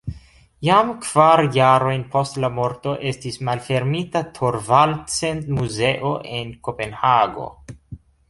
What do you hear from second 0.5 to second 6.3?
Jam kvar jarojn post la morto estis malfermita Thorvaldsen-muzeo